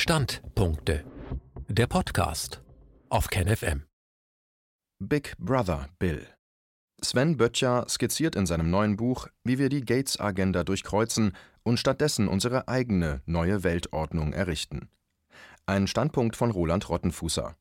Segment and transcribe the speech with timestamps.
[0.00, 1.04] Standpunkte.
[1.68, 2.62] Der Podcast
[3.10, 3.82] auf KenFM.
[4.98, 6.26] Big Brother Bill.
[7.02, 12.66] Sven Böttcher skizziert in seinem neuen Buch, wie wir die Gates-Agenda durchkreuzen und stattdessen unsere
[12.66, 14.88] eigene neue Weltordnung errichten.
[15.66, 17.54] Ein Standpunkt von Roland Rottenfußer.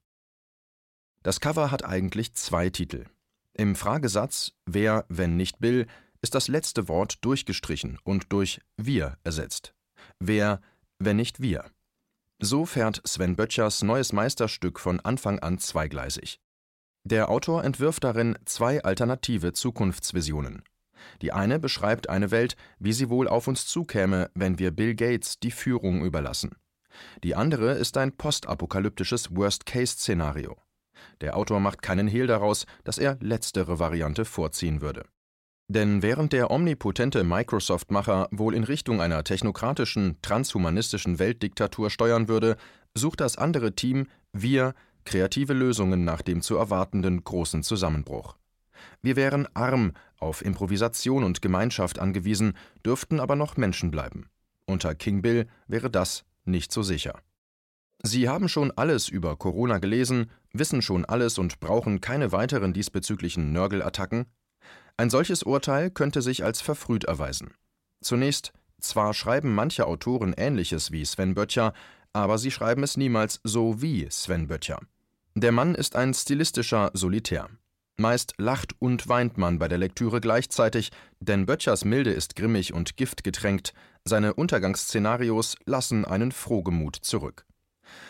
[1.23, 3.07] Das Cover hat eigentlich zwei Titel.
[3.53, 5.87] Im Fragesatz Wer, wenn nicht Bill,
[6.21, 9.73] ist das letzte Wort durchgestrichen und durch wir ersetzt.
[10.19, 10.61] Wer,
[10.99, 11.69] wenn nicht wir?
[12.41, 16.39] So fährt Sven Böttchers neues Meisterstück von Anfang an zweigleisig.
[17.03, 20.63] Der Autor entwirft darin zwei alternative Zukunftsvisionen.
[21.21, 25.39] Die eine beschreibt eine Welt, wie sie wohl auf uns zukäme, wenn wir Bill Gates
[25.39, 26.55] die Führung überlassen.
[27.23, 30.55] Die andere ist ein postapokalyptisches Worst-Case-Szenario.
[31.19, 35.03] Der Autor macht keinen Hehl daraus, dass er letztere Variante vorziehen würde.
[35.69, 42.57] Denn während der omnipotente Microsoft-Macher wohl in Richtung einer technokratischen, transhumanistischen Weltdiktatur steuern würde,
[42.95, 44.73] sucht das andere Team, wir,
[45.05, 48.35] kreative Lösungen nach dem zu erwartenden großen Zusammenbruch.
[49.03, 52.53] Wir wären arm, auf Improvisation und Gemeinschaft angewiesen,
[52.83, 54.27] dürften aber noch Menschen bleiben.
[54.65, 57.19] Unter King Bill wäre das nicht so sicher.
[58.01, 63.51] Sie haben schon alles über Corona gelesen, wissen schon alles und brauchen keine weiteren diesbezüglichen
[63.51, 64.25] Nörgelattacken?
[64.99, 67.53] Ein solches Urteil könnte sich als verfrüht erweisen.
[68.01, 71.71] Zunächst, zwar schreiben manche Autoren Ähnliches wie Sven Böttcher,
[72.11, 74.81] aber sie schreiben es niemals so wie Sven Böttcher.
[75.35, 77.49] Der Mann ist ein stilistischer Solitär.
[77.95, 80.91] Meist lacht und weint man bei der Lektüre gleichzeitig,
[81.21, 87.45] denn Böttchers Milde ist grimmig und giftgetränkt, seine Untergangsszenarios lassen einen Frohgemut zurück.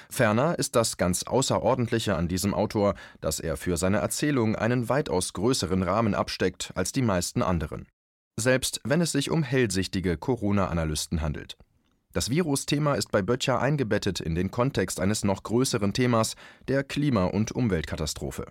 [0.09, 5.33] Ferner ist das ganz Außerordentliche an diesem Autor, dass er für seine Erzählung einen weitaus
[5.33, 7.87] größeren Rahmen absteckt als die meisten anderen.
[8.39, 11.57] Selbst wenn es sich um hellsichtige Corona-Analysten handelt.
[12.13, 16.35] Das Virusthema ist bei Böttcher eingebettet in den Kontext eines noch größeren Themas,
[16.67, 18.47] der Klima- und Umweltkatastrophe.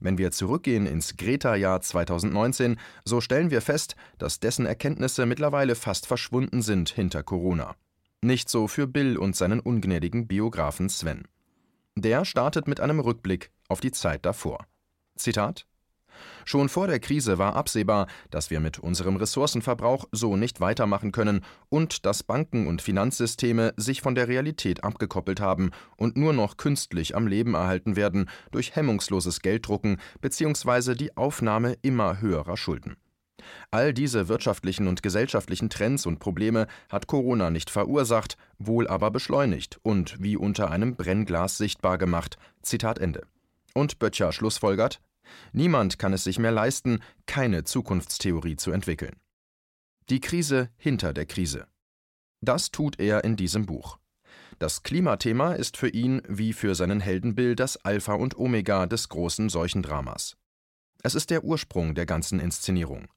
[0.00, 6.06] Wenn wir zurückgehen ins Greta-Jahr 2019, so stellen wir fest, dass dessen Erkenntnisse mittlerweile fast
[6.06, 7.74] verschwunden sind hinter Corona.
[8.22, 11.26] Nicht so für Bill und seinen ungnädigen Biografen Sven.
[11.96, 14.66] Der startet mit einem Rückblick auf die Zeit davor.
[15.16, 15.66] Zitat
[16.44, 21.42] Schon vor der Krise war absehbar, dass wir mit unserem Ressourcenverbrauch so nicht weitermachen können
[21.70, 27.16] und dass Banken und Finanzsysteme sich von der Realität abgekoppelt haben und nur noch künstlich
[27.16, 30.94] am Leben erhalten werden durch hemmungsloses Gelddrucken bzw.
[30.94, 32.98] die Aufnahme immer höherer Schulden.
[33.70, 39.78] All diese wirtschaftlichen und gesellschaftlichen Trends und Probleme hat Corona nicht verursacht, wohl aber beschleunigt
[39.82, 42.38] und wie unter einem Brennglas sichtbar gemacht.
[42.62, 43.26] Zitat Ende.
[43.74, 45.00] Und Böttcher schlussfolgert:
[45.52, 49.16] Niemand kann es sich mehr leisten, keine Zukunftstheorie zu entwickeln.
[50.08, 51.66] Die Krise hinter der Krise.
[52.40, 53.98] Das tut er in diesem Buch.
[54.58, 59.08] Das Klimathema ist für ihn wie für seinen Helden Bill das Alpha und Omega des
[59.08, 60.36] großen Seuchendramas.
[61.02, 63.08] Es ist der Ursprung der ganzen Inszenierung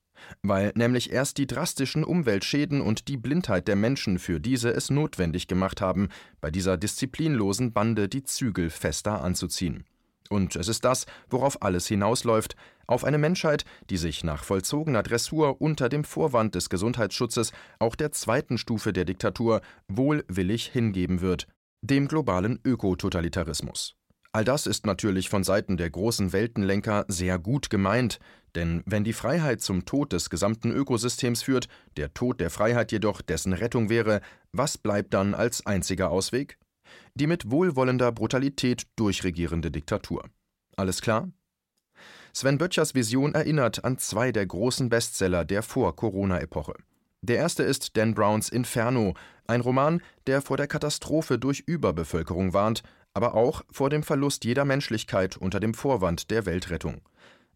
[0.42, 5.48] weil nämlich erst die drastischen Umweltschäden und die Blindheit der Menschen für diese es notwendig
[5.48, 6.10] gemacht haben,
[6.42, 9.86] bei dieser disziplinlosen Bande die Zügel fester anzuziehen.
[10.30, 12.56] Und es ist das, worauf alles hinausläuft,
[12.88, 18.12] auf eine Menschheit, die sich nach vollzogener Dressur unter dem Vorwand des Gesundheitsschutzes auch der
[18.12, 21.48] zweiten Stufe der Diktatur wohlwillig hingeben wird,
[21.82, 23.96] dem globalen Ökototalitarismus.
[24.32, 28.20] All das ist natürlich von Seiten der großen Weltenlenker sehr gut gemeint,
[28.56, 33.22] denn wenn die Freiheit zum Tod des gesamten Ökosystems führt, der Tod der Freiheit jedoch
[33.22, 34.22] dessen Rettung wäre,
[34.52, 36.58] was bleibt dann als einziger Ausweg?
[37.16, 40.30] Die mit wohlwollender Brutalität durchregierende Diktatur.
[40.76, 41.30] Alles klar?
[42.34, 46.74] Sven Böttchers Vision erinnert an zwei der großen Bestseller der Vor-Corona-Epoche.
[47.22, 49.14] Der erste ist Dan Browns Inferno,
[49.48, 52.84] ein Roman, der vor der Katastrophe durch Überbevölkerung warnt,
[53.14, 57.02] aber auch vor dem Verlust jeder Menschlichkeit unter dem Vorwand der Weltrettung.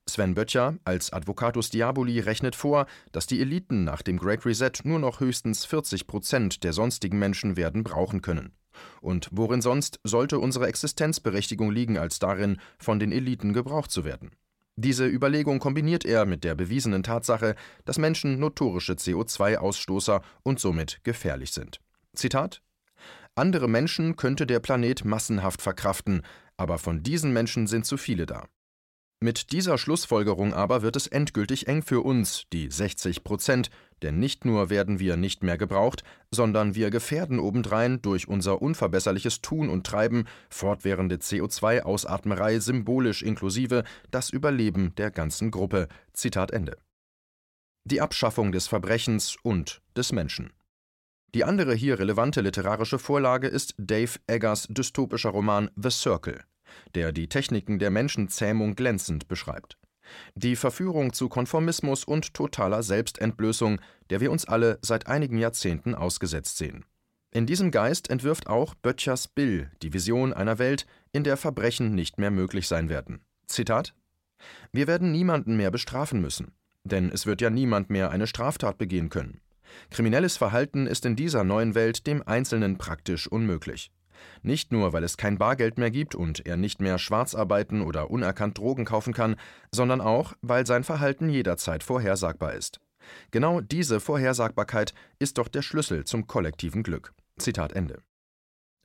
[0.09, 5.00] Sven Böttcher als Advocatus Diaboli rechnet vor, dass die Eliten nach dem Great Reset nur
[5.00, 8.53] noch höchstens 40 Prozent der sonstigen Menschen werden brauchen können.
[9.01, 14.31] Und worin sonst sollte unsere Existenzberechtigung liegen, als darin, von den Eliten gebraucht zu werden?
[14.75, 17.56] Diese Überlegung kombiniert er mit der bewiesenen Tatsache,
[17.86, 21.80] dass Menschen notorische CO2-Ausstoßer und somit gefährlich sind.
[22.13, 22.62] Zitat
[23.38, 26.24] andere Menschen könnte der Planet massenhaft verkraften,
[26.57, 28.48] aber von diesen Menschen sind zu viele da.
[29.19, 33.71] Mit dieser Schlussfolgerung aber wird es endgültig eng für uns, die 60 Prozent,
[34.03, 39.41] denn nicht nur werden wir nicht mehr gebraucht, sondern wir gefährden obendrein durch unser unverbesserliches
[39.41, 45.87] Tun und Treiben, fortwährende CO2-Ausatmerei symbolisch inklusive, das Überleben der ganzen Gruppe.
[46.13, 46.77] Zitat Ende.
[47.85, 50.53] Die Abschaffung des Verbrechens und des Menschen.
[51.33, 56.43] Die andere hier relevante literarische Vorlage ist Dave Eggers dystopischer Roman The Circle,
[56.95, 59.77] der die Techniken der Menschenzähmung glänzend beschreibt.
[60.35, 63.79] Die Verführung zu Konformismus und totaler Selbstentblößung,
[64.09, 66.85] der wir uns alle seit einigen Jahrzehnten ausgesetzt sehen.
[67.31, 72.18] In diesem Geist entwirft auch Böttchers Bill die Vision einer Welt, in der Verbrechen nicht
[72.18, 73.19] mehr möglich sein werden.
[73.47, 73.94] Zitat:
[74.71, 76.53] Wir werden niemanden mehr bestrafen müssen,
[76.83, 79.41] denn es wird ja niemand mehr eine Straftat begehen können.
[79.89, 83.91] Kriminelles Verhalten ist in dieser neuen Welt dem Einzelnen praktisch unmöglich.
[84.41, 88.09] Nicht nur, weil es kein Bargeld mehr gibt und er nicht mehr schwarz arbeiten oder
[88.09, 89.35] unerkannt Drogen kaufen kann,
[89.71, 92.79] sondern auch, weil sein Verhalten jederzeit vorhersagbar ist.
[93.31, 97.13] Genau diese Vorhersagbarkeit ist doch der Schlüssel zum kollektiven Glück.
[97.37, 98.01] Zitat Ende.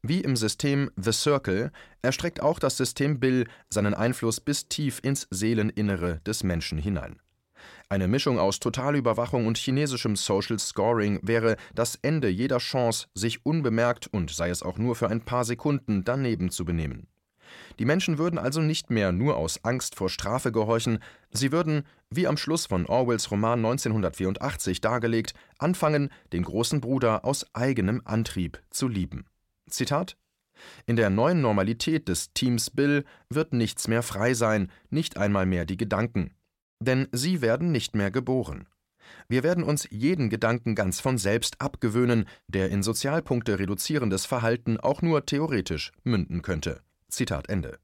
[0.05, 1.71] Wie im System The Circle
[2.03, 7.21] erstreckt auch das System Bill seinen Einfluss bis tief ins Seeleninnere des Menschen hinein.
[7.93, 14.07] Eine Mischung aus Totalüberwachung und chinesischem Social Scoring wäre das Ende jeder Chance, sich unbemerkt
[14.07, 17.09] und sei es auch nur für ein paar Sekunden daneben zu benehmen.
[17.79, 21.01] Die Menschen würden also nicht mehr nur aus Angst vor Strafe gehorchen,
[21.33, 27.45] sie würden, wie am Schluss von Orwells Roman 1984 dargelegt, anfangen, den großen Bruder aus
[27.55, 29.27] eigenem Antrieb zu lieben.
[29.69, 30.17] Zitat
[30.87, 35.67] in der neuen Normalität des Teams Bill wird nichts mehr frei sein, nicht einmal mehr
[35.67, 36.31] die Gedanken
[36.85, 38.69] denn sie werden nicht mehr geboren.
[39.29, 45.03] Wir werden uns jeden Gedanken ganz von selbst abgewöhnen, der in Sozialpunkte reduzierendes Verhalten auch
[45.03, 46.83] nur theoretisch münden könnte.
[47.09, 47.79] Zitat Ende.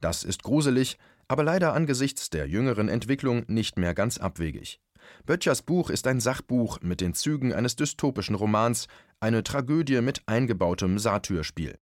[0.00, 0.98] Das ist gruselig,
[1.28, 4.80] aber leider angesichts der jüngeren Entwicklung nicht mehr ganz abwegig.
[5.26, 8.88] Böttchers Buch ist ein Sachbuch mit den Zügen eines dystopischen Romans,
[9.20, 11.78] eine Tragödie mit eingebautem Satyrspiel.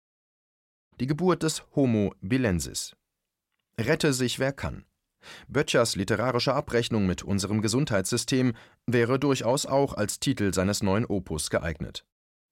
[1.00, 2.96] Die Geburt des Homo bilensis.
[3.80, 4.84] Rette sich wer kann.
[5.48, 8.52] Böttchers literarische Abrechnung mit unserem Gesundheitssystem
[8.86, 12.04] wäre durchaus auch als Titel seines neuen Opus geeignet.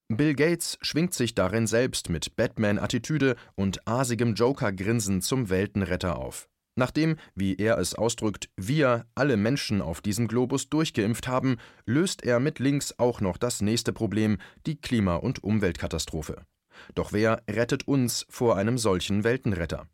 [0.09, 6.47] Bill Gates schwingt sich darin selbst mit Batman-Attitüde und asigem Joker-Grinsen zum Weltenretter auf.
[6.77, 12.39] Nachdem, wie er es ausdrückt, wir alle Menschen auf diesem Globus durchgeimpft haben, löst er
[12.39, 16.45] mit links auch noch das nächste Problem, die Klima- und Umweltkatastrophe.
[16.93, 19.87] Doch wer rettet uns vor einem solchen Weltenretter?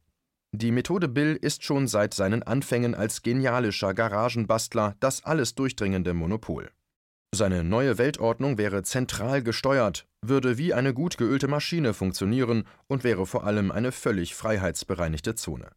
[0.55, 6.69] Die Methode Bill ist schon seit seinen Anfängen als genialischer Garagenbastler das alles durchdringende Monopol.
[7.33, 13.25] Seine neue Weltordnung wäre zentral gesteuert, würde wie eine gut geölte Maschine funktionieren und wäre
[13.25, 15.71] vor allem eine völlig freiheitsbereinigte Zone.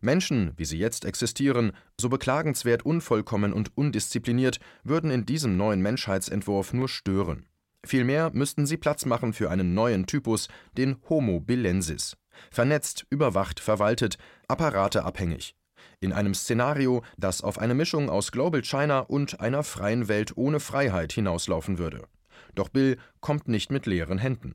[0.00, 6.72] Menschen, wie sie jetzt existieren, so beklagenswert unvollkommen und undiszipliniert, würden in diesem neuen Menschheitsentwurf
[6.72, 7.44] nur stören.
[7.84, 10.48] Vielmehr müssten sie Platz machen für einen neuen Typus,
[10.78, 12.16] den Homo bilensis.
[12.50, 14.18] Vernetzt, überwacht, verwaltet,
[14.48, 15.54] apparateabhängig.
[16.00, 20.60] In einem Szenario, das auf eine Mischung aus Global China und einer freien Welt ohne
[20.60, 22.06] Freiheit hinauslaufen würde.
[22.54, 24.54] Doch Bill kommt nicht mit leeren Händen.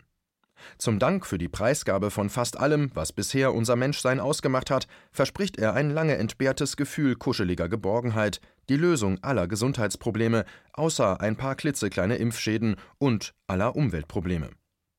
[0.78, 5.57] Zum Dank für die Preisgabe von fast allem, was bisher unser Menschsein ausgemacht hat, verspricht
[5.57, 12.18] er ein lange entbehrtes Gefühl kuscheliger Geborgenheit, die Lösung aller Gesundheitsprobleme, außer ein paar klitzekleine
[12.18, 14.51] Impfschäden und aller Umweltprobleme.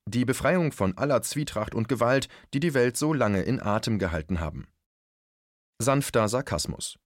[0.06, 4.40] Die Befreiung von aller Zwietracht und Gewalt, die die Welt so lange in Atem gehalten
[4.40, 4.66] haben.
[5.78, 6.98] Sanfter Sarkasmus.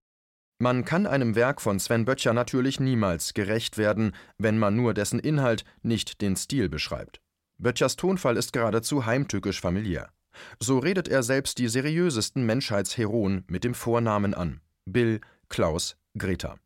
[0.58, 5.18] Man kann einem Werk von Sven Böttcher natürlich niemals gerecht werden, wenn man nur dessen
[5.18, 7.20] Inhalt, nicht den Stil beschreibt.
[7.58, 10.08] Böttchers Tonfall ist geradezu heimtückisch familiär.
[10.58, 16.56] So redet er selbst die seriösesten Menschheitsheroen mit dem Vornamen an: Bill, Klaus, Greta.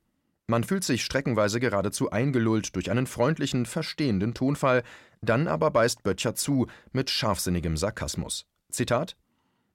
[0.46, 4.82] Man fühlt sich streckenweise geradezu eingelullt durch einen freundlichen, verstehenden Tonfall,
[5.20, 8.46] dann aber beißt Böttcher zu mit scharfsinnigem Sarkasmus.
[8.70, 9.16] Zitat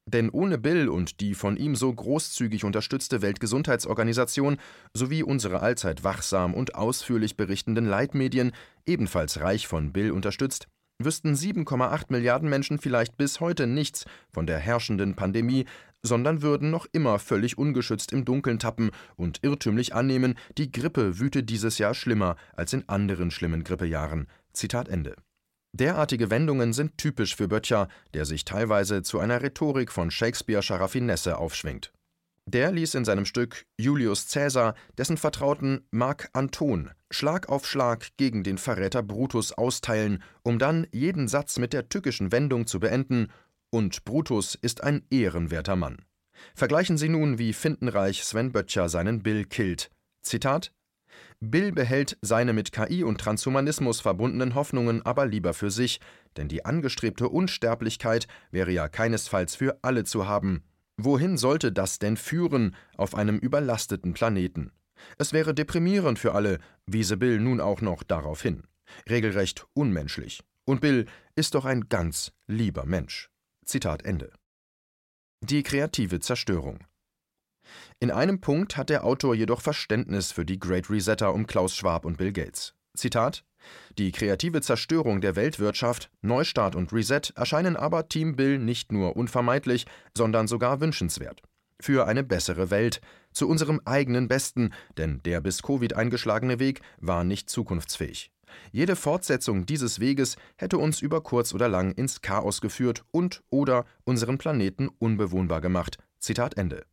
[0.07, 4.57] denn ohne Bill und die von ihm so großzügig unterstützte Weltgesundheitsorganisation
[4.93, 8.51] sowie unsere allzeit wachsam und ausführlich berichtenden Leitmedien,
[8.85, 10.67] ebenfalls reich von Bill unterstützt,
[10.99, 15.65] wüssten 7,8 Milliarden Menschen vielleicht bis heute nichts von der herrschenden Pandemie,
[16.03, 21.41] sondern würden noch immer völlig ungeschützt im Dunkeln tappen und irrtümlich annehmen, die Grippe wüte
[21.41, 24.27] dieses Jahr schlimmer als in anderen schlimmen Grippejahren.
[24.53, 25.15] Zitat Ende.
[25.77, 31.38] Derartige Wendungen sind typisch für Böttcher, der sich teilweise zu einer Rhetorik von Shakespeare'scher Raffinesse
[31.38, 31.91] aufschwingt.
[32.46, 38.46] Der ließ in seinem Stück Julius Caesar dessen Vertrauten Marc Anton Schlag auf Schlag gegen
[38.46, 43.27] den Verräter Brutus austeilen, um dann jeden Satz mit der tückischen Wendung zu beenden
[43.70, 45.98] und Brutus ist ein ehrenwerter Mann.
[46.53, 49.91] Vergleichen Sie nun, wie findenreich Sven Böttcher seinen Bill killt.
[50.22, 50.72] Zitat
[51.39, 56.00] Bill behält seine mit KI und Transhumanismus verbundenen Hoffnungen aber lieber für sich,
[56.38, 60.63] denn die angestrebte Unsterblichkeit wäre ja keinesfalls für alle zu haben.
[60.98, 64.72] Wohin sollte das denn führen auf einem überlasteten Planeten?
[65.18, 68.63] Es wäre deprimierend für alle, wiese Bill nun auch noch darauf hin.
[69.10, 70.42] Regelrecht unmenschlich.
[70.63, 73.30] Und Bill ist doch ein ganz lieber Mensch.
[73.65, 74.32] Zitat Ende.
[75.42, 76.80] Die kreative Zerstörung.
[78.00, 82.05] In einem Punkt hat der Autor jedoch Verständnis für die Great Resetter um Klaus Schwab
[82.05, 82.74] und Bill Gates.
[82.95, 83.43] Zitat
[83.98, 89.86] Die kreative Zerstörung der Weltwirtschaft, Neustart und Reset erscheinen aber Team Bill nicht nur unvermeidlich,
[90.15, 91.41] sondern sogar wünschenswert.
[91.81, 93.01] Für eine bessere Welt,
[93.34, 98.31] zu unserem eigenen Besten, denn der bis Covid eingeschlagene Weg war nicht zukunftsfähig.
[98.72, 103.86] Jede Fortsetzung dieses Weges hätte uns über kurz oder lang ins Chaos geführt und oder
[104.05, 105.98] unseren Planeten unbewohnbar gemacht.
[106.19, 106.86] Zitat Ende.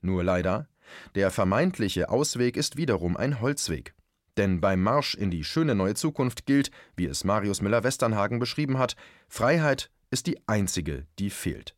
[0.00, 0.68] Nur leider,
[1.14, 3.94] der vermeintliche Ausweg ist wiederum ein Holzweg.
[4.36, 8.94] Denn beim Marsch in die schöne neue Zukunft gilt, wie es Marius Müller-Westernhagen beschrieben hat,
[9.28, 11.74] Freiheit ist die einzige, die fehlt.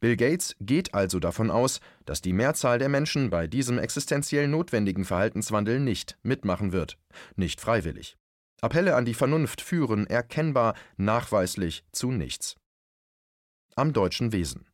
[0.00, 5.04] Bill Gates geht also davon aus, dass die Mehrzahl der Menschen bei diesem existenziell notwendigen
[5.04, 6.98] Verhaltenswandel nicht mitmachen wird,
[7.36, 8.16] nicht freiwillig.
[8.60, 12.56] Appelle an die Vernunft führen erkennbar, nachweislich zu nichts.
[13.74, 14.66] Am deutschen Wesen.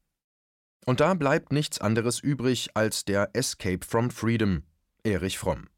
[0.89, 4.63] Und da bleibt nichts anderes übrig als der Escape from Freedom,
[5.05, 5.69] Erich Fromm.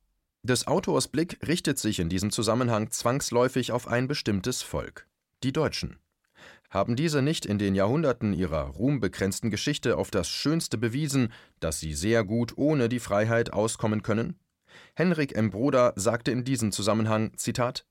[0.44, 5.08] Des Autors Blick richtet sich in diesem Zusammenhang zwangsläufig auf ein bestimmtes Volk,
[5.42, 5.98] die Deutschen.
[6.70, 11.94] Haben diese nicht in den Jahrhunderten ihrer ruhmbegrenzten Geschichte auf das Schönste bewiesen, dass sie
[11.94, 14.38] sehr gut ohne die Freiheit auskommen können?
[14.94, 15.50] Henrik M.
[15.50, 17.84] Broder sagte in diesem Zusammenhang, Zitat,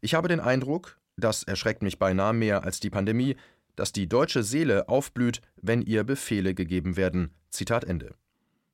[0.00, 3.34] ich habe den Eindruck, das erschreckt mich beinahe mehr als die Pandemie,
[3.76, 7.34] dass die deutsche Seele aufblüht, wenn ihr Befehle gegeben werden.
[7.50, 8.14] Zitat Ende.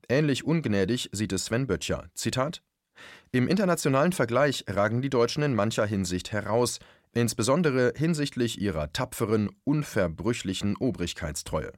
[0.09, 2.09] Ähnlich ungnädig sieht es Sven Böttcher.
[2.15, 2.63] Zitat:
[3.33, 6.79] Im internationalen Vergleich ragen die Deutschen in mancher Hinsicht heraus,
[7.13, 11.73] insbesondere hinsichtlich ihrer tapferen, unverbrüchlichen Obrigkeitstreue.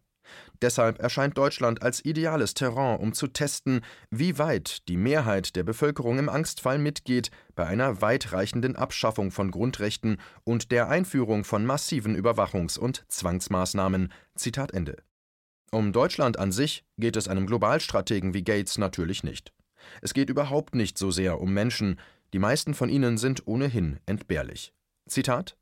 [0.61, 6.19] Deshalb erscheint Deutschland als ideales Terrain, um zu testen, wie weit die Mehrheit der Bevölkerung
[6.19, 12.79] im Angstfall mitgeht bei einer weitreichenden Abschaffung von Grundrechten und der Einführung von massiven Überwachungs-
[12.79, 14.13] und Zwangsmaßnahmen.
[14.35, 14.97] Zitat Ende.
[15.71, 19.53] Um Deutschland an sich geht es einem Globalstrategen wie Gates natürlich nicht.
[20.01, 22.01] Es geht überhaupt nicht so sehr um Menschen,
[22.33, 24.73] die meisten von ihnen sind ohnehin entbehrlich.
[25.09, 25.57] Zitat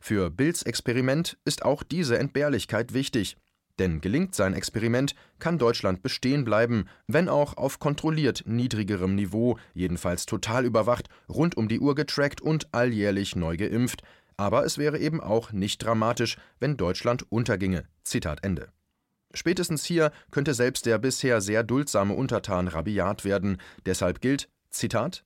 [0.00, 3.36] Für Bills Experiment ist auch diese Entbehrlichkeit wichtig,
[3.80, 10.26] denn gelingt sein Experiment, kann Deutschland bestehen bleiben, wenn auch auf kontrolliert niedrigerem Niveau, jedenfalls
[10.26, 14.02] total überwacht, rund um die Uhr getrackt und alljährlich neu geimpft.
[14.36, 17.84] Aber es wäre eben auch nicht dramatisch, wenn Deutschland unterginge.
[18.04, 18.68] Zitat Ende.
[19.32, 23.58] Spätestens hier könnte selbst der bisher sehr duldsame Untertan rabiat werden.
[23.86, 25.24] Deshalb gilt, Zitat,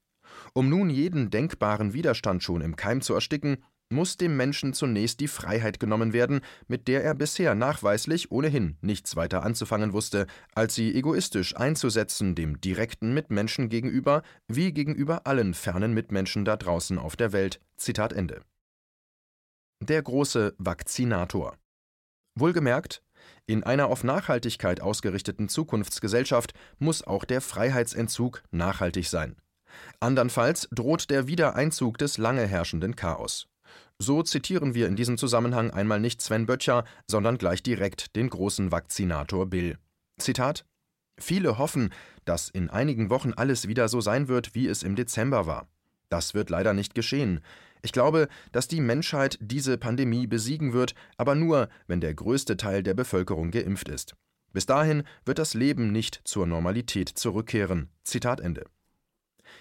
[0.52, 3.58] um nun jeden denkbaren Widerstand schon im Keim zu ersticken,
[3.90, 9.16] muss dem Menschen zunächst die Freiheit genommen werden, mit der er bisher nachweislich ohnehin nichts
[9.16, 15.94] weiter anzufangen wusste, als sie egoistisch einzusetzen dem direkten Mitmenschen gegenüber wie gegenüber allen fernen
[15.94, 17.60] Mitmenschen da draußen auf der Welt.
[17.76, 18.40] Zitat Ende.
[19.80, 21.56] Der große Vakzinator.
[22.36, 23.02] Wohlgemerkt,
[23.46, 29.36] in einer auf Nachhaltigkeit ausgerichteten Zukunftsgesellschaft muss auch der Freiheitsentzug nachhaltig sein.
[30.00, 33.48] Andernfalls droht der Wiedereinzug des lange herrschenden Chaos.
[33.98, 38.72] So zitieren wir in diesem Zusammenhang einmal nicht Sven Böttcher, sondern gleich direkt den großen
[38.72, 39.78] Vakzinator Bill.
[40.18, 40.64] Zitat
[41.18, 41.90] Viele hoffen,
[42.24, 45.68] dass in einigen Wochen alles wieder so sein wird, wie es im Dezember war.
[46.08, 47.40] Das wird leider nicht geschehen.
[47.82, 52.82] Ich glaube, dass die Menschheit diese Pandemie besiegen wird, aber nur, wenn der größte Teil
[52.82, 54.14] der Bevölkerung geimpft ist.
[54.52, 57.90] Bis dahin wird das Leben nicht zur Normalität zurückkehren.
[58.02, 58.64] Zitat Ende.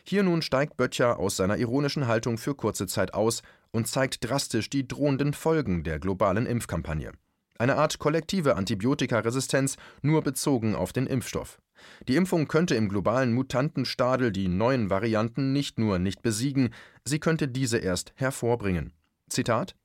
[0.06, 3.42] Hier nun steigt Böttcher aus seiner ironischen Haltung für kurze Zeit aus
[3.72, 7.14] und zeigt drastisch die drohenden Folgen der globalen Impfkampagne.
[7.58, 11.62] Eine Art kollektive Antibiotikaresistenz, nur bezogen auf den Impfstoff.
[12.08, 16.74] Die Impfung könnte im globalen Mutantenstadel die neuen Varianten nicht nur nicht besiegen,
[17.06, 18.92] sie könnte diese erst hervorbringen.
[19.30, 19.76] Zitat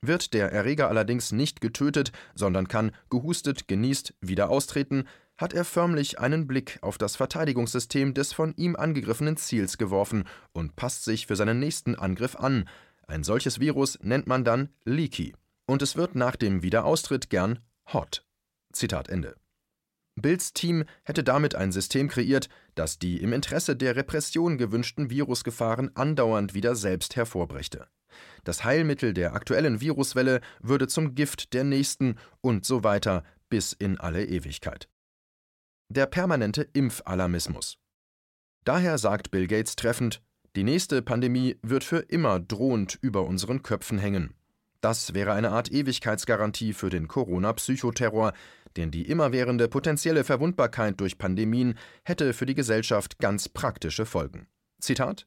[0.00, 5.04] Wird der Erreger allerdings nicht getötet, sondern kann, gehustet, genießt, wieder austreten,
[5.40, 10.76] hat er förmlich einen Blick auf das Verteidigungssystem des von ihm angegriffenen Ziels geworfen und
[10.76, 12.68] passt sich für seinen nächsten Angriff an,
[13.06, 15.34] ein solches Virus nennt man dann leaky
[15.66, 17.58] und es wird nach dem Wiederaustritt gern
[17.92, 18.24] hot.
[18.72, 19.34] Zitat Ende.
[20.14, 25.96] Bills Team hätte damit ein System kreiert, das die im Interesse der Repression gewünschten Virusgefahren
[25.96, 27.86] andauernd wieder selbst hervorbrächte.
[28.44, 33.98] Das Heilmittel der aktuellen Viruswelle würde zum Gift der nächsten und so weiter bis in
[33.98, 34.88] alle Ewigkeit.
[35.92, 37.76] Der permanente Impfalarmismus.
[38.62, 40.22] Daher sagt Bill Gates treffend,
[40.54, 44.32] die nächste Pandemie wird für immer drohend über unseren Köpfen hängen.
[44.82, 48.34] Das wäre eine Art Ewigkeitsgarantie für den Corona-Psychoterror,
[48.76, 54.46] denn die immerwährende potenzielle Verwundbarkeit durch Pandemien hätte für die Gesellschaft ganz praktische Folgen.
[54.80, 55.26] Zitat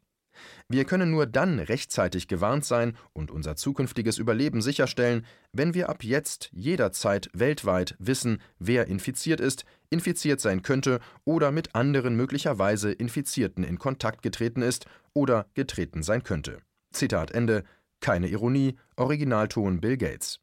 [0.68, 6.04] Wir können nur dann rechtzeitig gewarnt sein und unser zukünftiges Überleben sicherstellen, wenn wir ab
[6.04, 13.64] jetzt jederzeit weltweit wissen, wer infiziert ist, infiziert sein könnte oder mit anderen möglicherweise Infizierten
[13.64, 16.60] in Kontakt getreten ist oder getreten sein könnte.
[16.92, 17.64] Zitat Ende.
[18.00, 20.40] Keine Ironie, Originalton Bill Gates.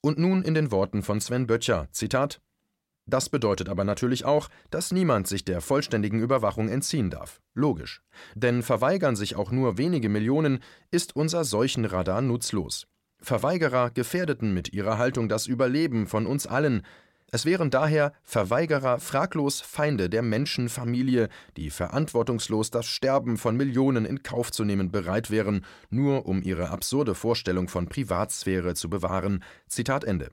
[0.00, 2.40] Und nun in den Worten von Sven Böttcher, Zitat
[3.06, 7.40] das bedeutet aber natürlich auch, dass niemand sich der vollständigen Überwachung entziehen darf.
[7.54, 8.02] Logisch.
[8.34, 12.86] Denn verweigern sich auch nur wenige Millionen, ist unser Seuchenradar nutzlos.
[13.20, 16.82] Verweigerer gefährdeten mit ihrer Haltung das Überleben von uns allen.
[17.30, 24.22] Es wären daher Verweigerer fraglos Feinde der Menschenfamilie, die verantwortungslos das Sterben von Millionen in
[24.22, 29.42] Kauf zu nehmen bereit wären, nur um ihre absurde Vorstellung von Privatsphäre zu bewahren.
[29.68, 30.30] Zitat Ende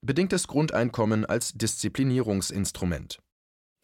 [0.00, 3.18] bedingtes Grundeinkommen als Disziplinierungsinstrument.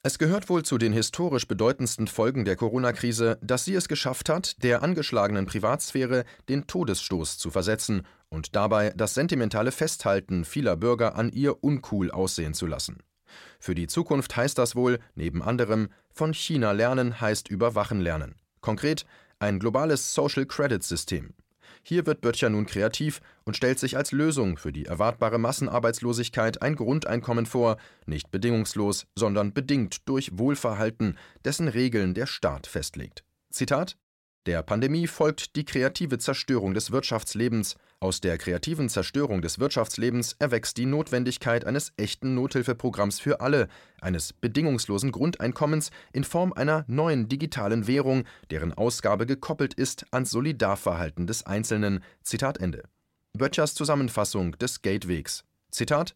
[0.07, 4.63] Es gehört wohl zu den historisch bedeutendsten Folgen der Corona-Krise, dass sie es geschafft hat,
[4.63, 11.31] der angeschlagenen Privatsphäre den Todesstoß zu versetzen und dabei das sentimentale Festhalten vieler Bürger an
[11.33, 12.99] ihr uncool aussehen zu lassen.
[13.59, 18.35] Für die Zukunft heißt das wohl, neben anderem, von China lernen heißt überwachen lernen.
[18.61, 19.07] Konkret
[19.39, 21.35] ein globales Social Credit System.
[21.87, 26.77] Hier wird Böttcher nun kreativ und stellt sich als Lösung für die erwartbare Massenarbeitslosigkeit ein
[26.77, 27.77] Grundeinkommen vor,
[28.07, 33.23] nicht bedingungslos, sondern bedingt durch Wohlverhalten, dessen Regeln der Staat festlegt.
[33.51, 33.99] Zitat
[34.47, 37.77] der Pandemie folgt die kreative Zerstörung des Wirtschaftslebens.
[37.99, 43.69] Aus der kreativen Zerstörung des Wirtschaftslebens erwächst die Notwendigkeit eines echten Nothilfeprogramms für alle,
[44.03, 51.27] eines bedingungslosen Grundeinkommens in Form einer neuen digitalen Währung, deren Ausgabe gekoppelt ist ans Solidarverhalten
[51.27, 52.05] des Einzelnen.
[52.23, 52.83] Zitat Ende.
[53.33, 55.45] Böttchers Zusammenfassung des Gatewegs.
[55.71, 56.15] Zitat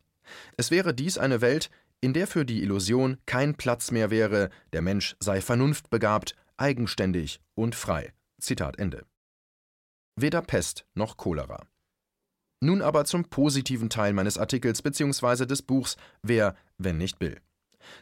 [0.59, 1.71] Es wäre dies eine Welt,
[2.03, 7.75] in der für die Illusion kein Platz mehr wäre, der Mensch sei vernunftbegabt, eigenständig und
[7.75, 8.13] frei.
[8.41, 9.05] Zitat Ende.
[10.17, 11.67] Weder Pest noch Cholera.
[12.61, 15.47] Nun aber zum positiven Teil meines Artikels bzw.
[15.47, 17.41] des Buchs Wer, wenn nicht Bill.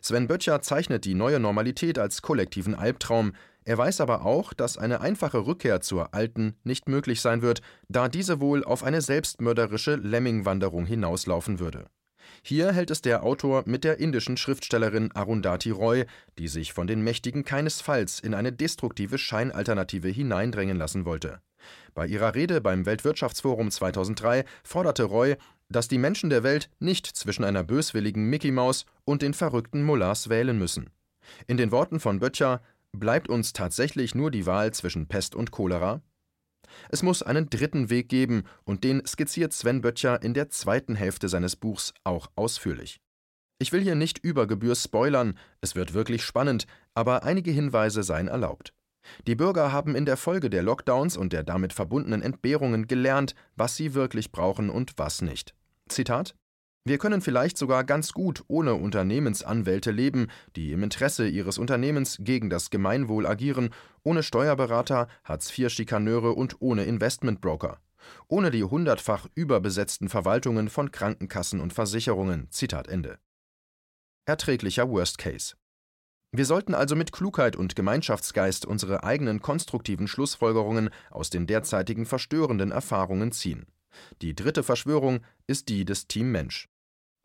[0.01, 3.33] Sven Böttcher zeichnet die neue Normalität als kollektiven Albtraum,
[3.65, 8.09] er weiß aber auch, dass eine einfache Rückkehr zur alten nicht möglich sein wird, da
[8.09, 11.89] diese wohl auf eine selbstmörderische Lemmingwanderung hinauslaufen würde.
[12.43, 16.05] Hier hält es der Autor mit der indischen Schriftstellerin Arundhati Roy,
[16.39, 21.41] die sich von den Mächtigen keinesfalls in eine destruktive Scheinalternative hineindrängen lassen wollte.
[21.95, 25.37] Bei ihrer Rede beim Weltwirtschaftsforum 2003 forderte Roy,
[25.69, 30.29] dass die Menschen der Welt nicht zwischen einer böswilligen Mickey Maus und den verrückten Mullahs
[30.29, 30.91] wählen müssen.
[31.47, 32.63] In den Worten von Böttcher
[32.93, 36.03] bleibt uns tatsächlich nur die Wahl zwischen Pest und Cholera?
[36.89, 41.29] Es muss einen dritten Weg geben, und den skizziert Sven Böttcher in der zweiten Hälfte
[41.29, 43.01] seines Buchs auch ausführlich.
[43.59, 48.29] Ich will hier nicht über Gebühr spoilern, es wird wirklich spannend, aber einige Hinweise seien
[48.29, 48.75] erlaubt.
[49.27, 53.77] Die Bürger haben in der Folge der Lockdowns und der damit verbundenen Entbehrungen gelernt, was
[53.77, 55.55] sie wirklich brauchen und was nicht.
[55.89, 56.35] Zitat
[56.87, 62.49] wir können vielleicht sogar ganz gut ohne Unternehmensanwälte leben, die im Interesse ihres Unternehmens gegen
[62.49, 63.71] das Gemeinwohl agieren,
[64.05, 67.79] ohne Steuerberater, Hartz-IV-Schikaneure und ohne Investmentbroker.
[68.29, 72.47] Ohne die hundertfach überbesetzten Verwaltungen von Krankenkassen und Versicherungen.
[72.51, 73.19] Zitat Ende.
[74.25, 75.57] Erträglicher Worst Case.
[76.31, 82.71] Wir sollten also mit Klugheit und Gemeinschaftsgeist unsere eigenen konstruktiven Schlussfolgerungen aus den derzeitigen verstörenden
[82.71, 83.67] Erfahrungen ziehen.
[84.23, 86.69] Die dritte Verschwörung ist die des Team Mensch.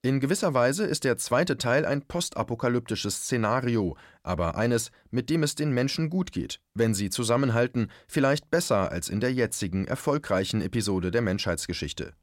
[0.04, 5.54] In gewisser Weise ist der zweite Teil ein postapokalyptisches Szenario, aber eines, mit dem es
[5.54, 11.12] den Menschen gut geht, wenn sie zusammenhalten, vielleicht besser als in der jetzigen erfolgreichen Episode
[11.12, 12.14] der Menschheitsgeschichte.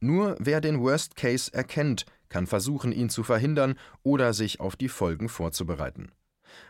[0.00, 4.88] Nur wer den Worst Case erkennt, kann versuchen, ihn zu verhindern oder sich auf die
[4.88, 6.10] Folgen vorzubereiten.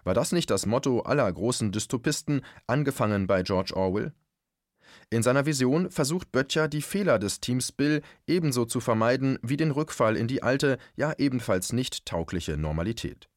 [0.04, 4.12] War das nicht das Motto aller großen Dystopisten, angefangen bei George Orwell?
[5.12, 9.72] In seiner Vision versucht Böttcher, die Fehler des Teams Bill ebenso zu vermeiden wie den
[9.72, 13.28] Rückfall in die alte, ja ebenfalls nicht taugliche Normalität.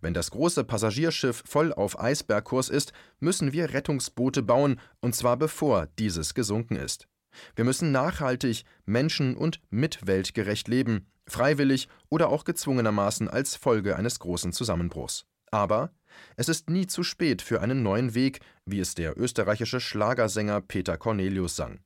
[0.00, 5.88] Wenn das große Passagierschiff voll auf Eisbergkurs ist, müssen wir Rettungsboote bauen, und zwar bevor
[5.98, 7.08] dieses gesunken ist.
[7.56, 14.52] Wir müssen nachhaltig, menschen- und mitweltgerecht leben, freiwillig oder auch gezwungenermaßen als Folge eines großen
[14.52, 15.26] Zusammenbruchs.
[15.50, 15.90] Aber
[16.36, 20.96] es ist nie zu spät für einen neuen Weg, wie es der österreichische Schlagersänger Peter
[20.96, 21.80] Cornelius sang.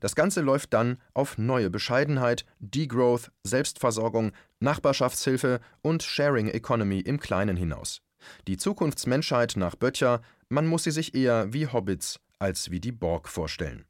[0.00, 7.56] Das Ganze läuft dann auf neue Bescheidenheit, Degrowth, Selbstversorgung, Nachbarschaftshilfe und Sharing Economy im Kleinen
[7.56, 8.00] hinaus.
[8.48, 13.28] Die Zukunftsmenschheit nach Böttcher, man muss sie sich eher wie Hobbits als wie die Borg
[13.28, 13.84] vorstellen.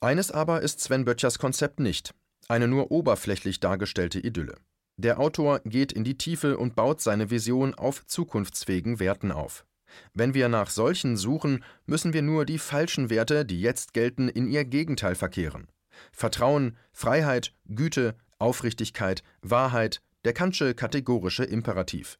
[0.00, 2.14] Eines aber ist Sven Böttchers Konzept nicht,
[2.48, 4.56] eine nur oberflächlich dargestellte Idylle.
[4.98, 9.66] Der Autor geht in die Tiefe und baut seine Vision auf zukunftsfähigen Werten auf.
[10.14, 14.48] Wenn wir nach solchen suchen, müssen wir nur die falschen Werte, die jetzt gelten, in
[14.48, 15.68] ihr Gegenteil verkehren.
[16.12, 22.18] Vertrauen, Freiheit, Güte, Aufrichtigkeit, Wahrheit, der Kantsche kategorische Imperativ.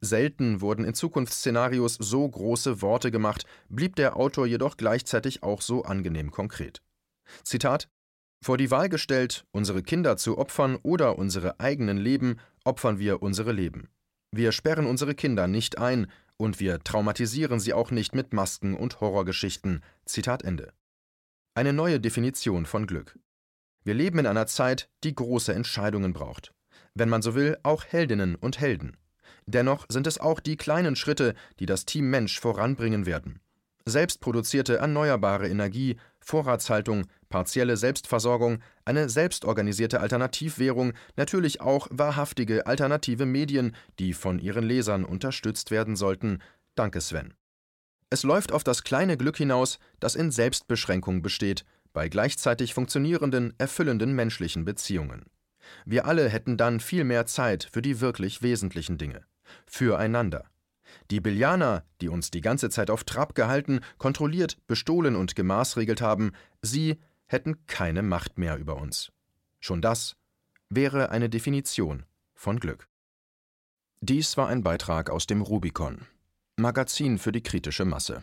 [0.00, 5.82] Selten wurden in Zukunftsszenarios so große Worte gemacht, blieb der Autor jedoch gleichzeitig auch so
[5.82, 6.82] angenehm konkret.
[7.42, 7.88] Zitat
[8.40, 13.52] Vor die Wahl gestellt, unsere Kinder zu opfern oder unsere eigenen Leben, opfern wir unsere
[13.52, 13.88] Leben.
[14.30, 19.00] Wir sperren unsere Kinder nicht ein und wir traumatisieren sie auch nicht mit Masken und
[19.00, 19.82] Horrorgeschichten.
[20.04, 20.72] Zitat Ende.
[21.54, 23.18] Eine neue Definition von Glück.
[23.84, 26.54] Wir leben in einer Zeit, die große Entscheidungen braucht.
[26.94, 28.96] Wenn man so will, auch Heldinnen und Helden.
[29.46, 33.40] Dennoch sind es auch die kleinen Schritte, die das Team Mensch voranbringen werden.
[33.86, 44.12] Selbstproduzierte erneuerbare Energie, Vorratshaltung, partielle Selbstversorgung, eine selbstorganisierte Alternativwährung, natürlich auch wahrhaftige alternative Medien, die
[44.12, 46.40] von ihren Lesern unterstützt werden sollten.
[46.74, 47.34] Danke, Sven.
[48.10, 54.14] Es läuft auf das kleine Glück hinaus, das in Selbstbeschränkung besteht, bei gleichzeitig funktionierenden, erfüllenden
[54.14, 55.26] menschlichen Beziehungen.
[55.84, 59.24] Wir alle hätten dann viel mehr Zeit für die wirklich wesentlichen Dinge
[59.66, 60.44] füreinander.
[61.10, 66.32] Die Billianer, die uns die ganze Zeit auf Trab gehalten, kontrolliert, bestohlen und gemaßregelt haben,
[66.62, 69.12] sie hätten keine Macht mehr über uns.
[69.60, 70.16] Schon das
[70.68, 72.88] wäre eine Definition von Glück.
[74.00, 76.06] Dies war ein Beitrag aus dem Rubicon,
[76.56, 78.22] Magazin für die kritische Masse.